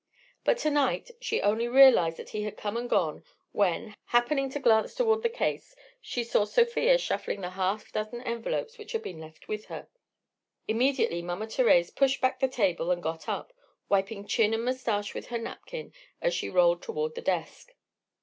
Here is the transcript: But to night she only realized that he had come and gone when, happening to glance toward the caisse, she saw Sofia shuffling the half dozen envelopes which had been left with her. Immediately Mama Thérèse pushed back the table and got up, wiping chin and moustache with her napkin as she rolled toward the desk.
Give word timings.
But 0.43 0.57
to 0.57 0.71
night 0.71 1.11
she 1.19 1.43
only 1.43 1.67
realized 1.67 2.17
that 2.17 2.29
he 2.29 2.41
had 2.41 2.57
come 2.57 2.75
and 2.75 2.89
gone 2.89 3.23
when, 3.51 3.93
happening 4.05 4.49
to 4.49 4.59
glance 4.59 4.95
toward 4.95 5.21
the 5.21 5.29
caisse, 5.29 5.75
she 6.01 6.23
saw 6.23 6.43
Sofia 6.45 6.97
shuffling 6.97 7.41
the 7.41 7.51
half 7.51 7.91
dozen 7.91 8.19
envelopes 8.23 8.79
which 8.79 8.93
had 8.93 9.03
been 9.03 9.19
left 9.19 9.47
with 9.47 9.65
her. 9.65 9.89
Immediately 10.67 11.21
Mama 11.21 11.45
Thérèse 11.45 11.95
pushed 11.95 12.19
back 12.19 12.39
the 12.39 12.47
table 12.47 12.89
and 12.89 13.03
got 13.03 13.29
up, 13.29 13.53
wiping 13.89 14.25
chin 14.25 14.55
and 14.55 14.65
moustache 14.65 15.13
with 15.13 15.27
her 15.27 15.37
napkin 15.37 15.93
as 16.19 16.33
she 16.33 16.49
rolled 16.49 16.81
toward 16.81 17.13
the 17.13 17.21
desk. 17.21 17.73